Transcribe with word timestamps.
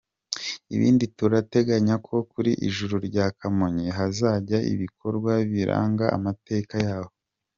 Ibindi 0.75 1.05
turateganya 1.17 1.95
ko 2.05 2.15
kuri 2.31 2.51
Ijuru 2.67 2.95
rya 3.07 3.25
Kamonyi, 3.39 3.87
hazajya 3.97 4.57
ibikorwa 4.73 5.31
biranga 5.51 6.05
amateka 6.17 6.75
yaho. 6.87 7.11